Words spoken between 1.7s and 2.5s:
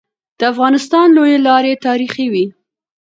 تاریخي وي.